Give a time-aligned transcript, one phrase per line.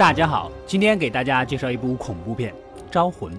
[0.00, 2.50] 大家好，今天给大家介绍一部恐怖片
[2.90, 3.30] 《招魂》。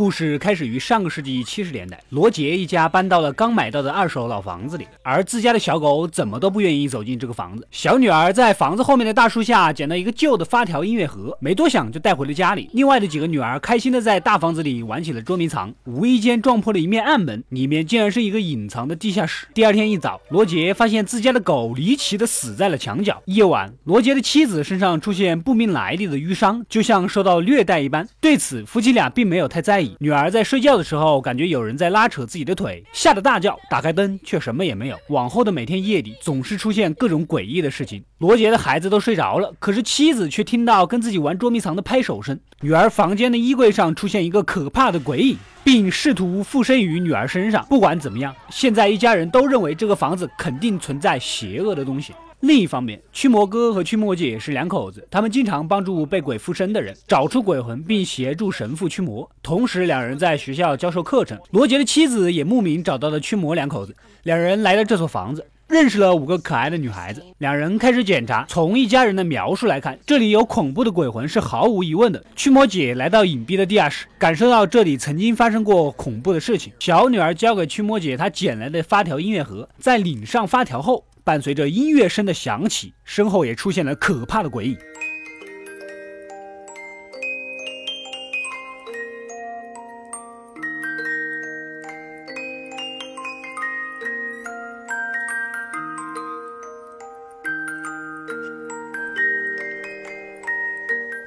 [0.00, 7.68] 故事开始于上个世纪七十年代，罗杰一家搬到了刚买到的二手老房子里，而自家的小狗怎么都不愿意走进这个房子。
[7.70, 12.70] 小女儿在房子后面的大树下捡到一个旧的发条音乐盒，没多想就带回了家里。
[12.72, 19.48] 另外的几个女儿开心的在大房子里玩起了捉迷藏，无意间撞破了一面暗门，里面竟然是一个隐藏的地下室。
[19.52, 23.22] 第二天一早，罗杰发现自家的狗离奇的死在了墙角。
[23.26, 28.08] 夜晚，罗杰的妻子身上出现不明来历的淤伤，就像受到虐待一般。
[28.18, 29.89] 对此，夫妻俩并没有太在意。
[29.98, 33.58] 女儿在睡觉的时候，感觉有人在拉扯自己的腿，吓得大叫。
[33.68, 34.96] 打开灯，却什么也没有。
[35.08, 38.02] 往后的每天夜里，总是出现各种诡异的事情。
[38.18, 42.38] 罗杰的孩子都睡着了，可是妻子却听到跟自己玩捉迷藏的拍手声。
[42.60, 47.64] 女儿房间的衣柜上出现一个可怕的鬼影，并试图附身于女儿身上。
[47.68, 52.12] 不管怎么样，现在一家人都认为这个房子肯定存在邪恶的东西。
[52.40, 59.30] 另一方面，驱魔哥和驱魔姐是两口子，他们经常帮助被鬼附身的人找出鬼魂，并协助神父驱魔。
[59.42, 61.38] 同时，两人在学校教授课程。
[61.50, 67.22] 罗杰的妻子也慕名找到了驱魔两口子，两人来到这所房子，认识了五个可爱的女孩子。
[67.38, 68.46] 两人开始检查。
[68.48, 72.24] 从一家人的描述来看，这里有恐怖的鬼魂是毫无疑问的。
[72.34, 76.72] 驱魔姐来到隐蔽的地下室，感受到这里曾经发生过恐怖的事情。
[76.78, 81.04] 小女儿交给驱魔姐她捡来的发条音乐盒，在拧上发条后。
[81.24, 84.76] 伴随着音乐声的响起，身后也出现了可怕的鬼影。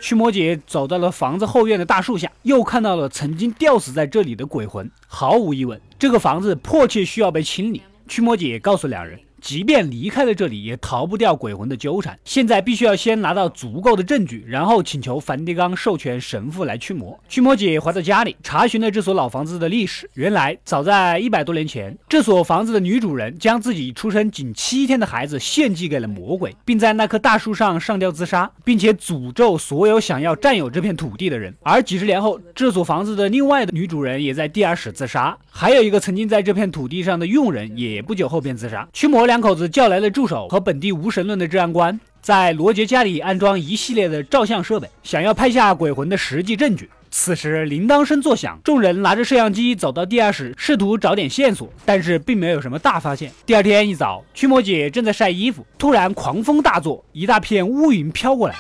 [0.02, 4.92] 驱魔姐走到了房子后院的大树下，又看到了曾经吊死在这里的鬼魂。
[5.08, 7.82] 毫无疑问，这个房子迫切需要被清理。
[8.08, 9.18] 驱魔姐告诉两人。
[9.44, 12.18] 即便离开了这里，也逃不掉鬼魂的纠缠。
[12.24, 17.20] 现在必须要先拿到足够的证据，然后请求梵蒂冈授权神父来驱魔。
[17.28, 20.10] 驱魔姐回到家里，查询了这所老房子的历史。
[20.14, 31.54] 原来，早在一百多年前，这所房子的女主人将自己出生仅七天的孩子献祭给了魔鬼，并在那棵大树上上吊自杀，并且诅咒所有想要占有这片土地的人。
[31.64, 35.38] 而几十年后，这所房子的另外的女主人也在地下室自杀。
[35.50, 38.88] 还有一个曾经在这片土地上的佣人，也不久后便自杀。
[38.94, 46.88] 驱魔两两口子叫来了助手和本地无神论的治安官，在罗杰家里安装一系列的照相设备，想要拍下鬼魂的实际证据。
[47.10, 53.32] 此时铃铛声作响，众人拿着摄像机走到地下室，试图找点线索，但是并没有什么大发现。
[53.44, 58.54] 第二天一早，驱魔姐正在晒衣服，突然狂风大作，一大片乌云飘过来。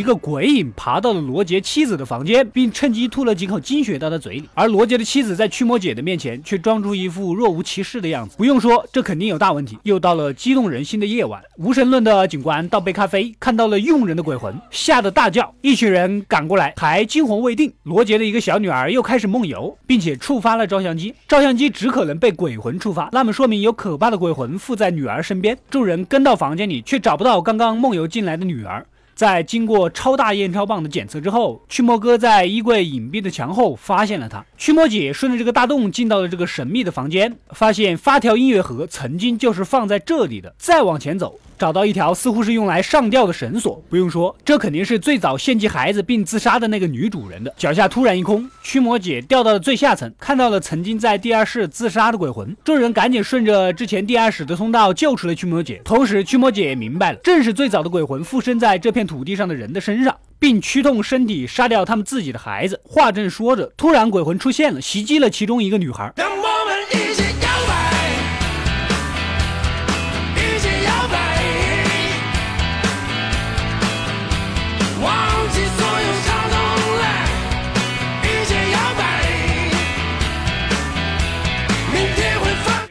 [0.00, 4.48] 一个鬼影爬到了罗杰妻子的房间，并趁机吐了几口精血到他嘴里。
[4.54, 8.34] 而罗杰的妻子在驱魔姐的面前却装出一副若无其事的样子。
[8.38, 9.76] 不用说，这肯定有大问题。
[9.82, 15.54] 又到了激动人心的夜晚，无神论的警官倒杯咖啡，看到了佣人的鬼魂，吓得大叫。
[15.60, 17.70] 一群人赶过来，还惊魂未定。
[17.82, 21.14] 罗杰的一个小女儿又开始梦游，并且触发了照相机。
[21.28, 25.58] 照相机只可能被鬼魂触发，那么说明有可怕的鬼魂附在女儿身边。
[25.68, 28.86] 众人跟到房间里，却找不到刚刚梦游进来的女儿。
[29.20, 34.42] 在经过超大验钞棒的检测之后，驱魔哥在衣柜隐蔽的墙后发现了他。
[34.60, 40.54] 驱魔姐顺着这个大洞进到了这个神秘的房间，发现发条音乐盒曾经就是放在这里的。
[40.58, 41.40] 再往前走。
[41.58, 47.52] 找到一条似乎是用来上吊的绳索，不用说，这肯定是最早献祭孩子并自杀的那个女主人的。
[47.56, 52.54] 脚下突然一空，驱魔姐掉到了最下层，看到了曾经在地下室自杀的鬼魂。
[52.62, 55.80] 众人赶紧顺着之前地下室的通道救出了驱魔姐。
[55.84, 62.80] 同时，驱魔姐也明白了，正是最早的鬼魂附身在这片土地上的人的身上，并驱动身体杀掉他们自己的孩子。
[62.82, 66.12] 话正说着，突然鬼魂出现了，袭击了其中一个女孩。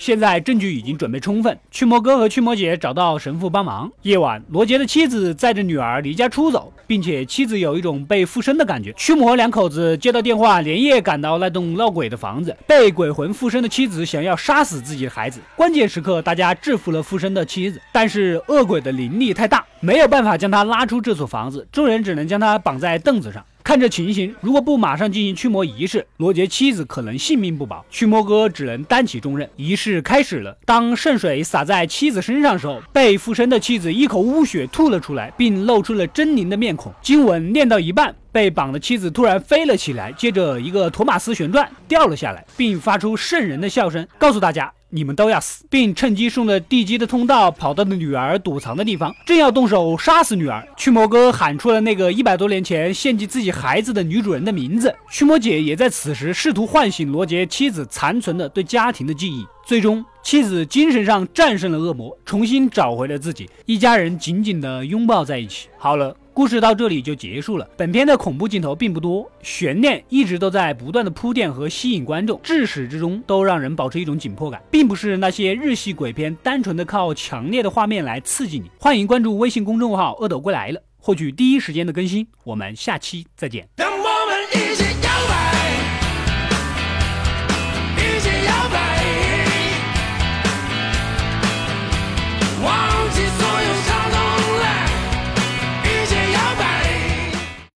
[0.10, 3.92] 现在证据已经准备充分，驱魔哥和驱魔姐找到神父帮忙。
[4.02, 8.92] 夜晚，罗杰的妻子载着女儿离家出走，并且妻子有一种被附身的感觉。
[8.94, 12.58] 驱魔两口子接到电话，连夜赶到那栋闹鬼的房子。
[12.66, 21.68] 被鬼魂附身的妻子想要杀死自己的孩子，关键时刻大家制服了附身的妻子，但是恶鬼的灵力太大，没有办法将他拉出这所房子。
[21.72, 23.46] 众人只能将他绑在凳子上。
[23.70, 27.86] 看这情形，如果不马上进行驱魔仪式，罗杰妻子可能性命不保。
[27.92, 29.48] 驱魔哥只能担起重任。
[29.58, 30.58] 仪式开始了。
[30.66, 36.92] 当圣水洒在妻子身上时候，被附身的妻子一口污血吐了出来，并露出了狰狞的面孔。
[37.04, 38.16] 经文念到一半。
[38.32, 50.68] 被绑的妻子突然飞了起来，接着一个托马斯旋转掉了下来，并发出瘆人的笑声，告诉大家你们都要死，并趁机顺着地基的通道跑到了女儿躲藏的地方，正要动手杀死女儿。
[50.76, 54.94] 驱魔哥喊出了那个一百多年前献祭自己孩子的女主人的名字。
[55.12, 59.46] 驱魔姐也在此时试图唤醒罗杰妻子残存的对家庭的记忆。
[59.66, 65.68] 最终，妻子精神上战胜了恶魔，重新找回了自己，一家人紧紧地拥抱在一起。
[65.78, 67.68] 好了，故事到这里就结束了。
[67.76, 78.70] 本片的恐怖镜头并不多，悬念一直都在不断的铺垫和吸引观众，至始至终都让人保持一种紧迫感，并不是那些日系鬼片单纯的靠强烈的画面来刺激你。
[78.80, 82.26] 欢迎关注微信公众号“恶斗归来了”，获取第一时间的更新。
[82.44, 83.89] 我们下期再见。